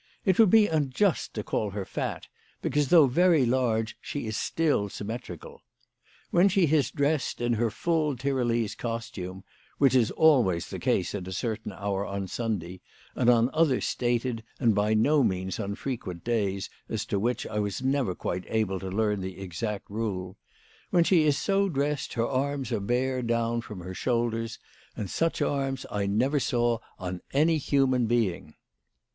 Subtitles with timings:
[0.25, 2.25] It would be unjust to call her fat,
[2.63, 5.61] because though very large she is still symmetrical.
[6.31, 9.43] When she is dressed in her full Tyrolese costume,
[9.77, 12.81] which is always the case at a certain hour on Sunday,
[13.13, 17.83] and on other stated and by no means unfrequent days as to which I was
[17.83, 20.35] never quite able to learn the exact rule,
[20.89, 24.57] when she is so dressed her arms are bare down from her shoulders,
[24.97, 28.55] and such arms I never saw on any human being.